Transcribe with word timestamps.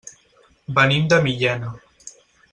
Venim 0.79 1.05
de 1.13 1.19
Millena. 1.27 1.69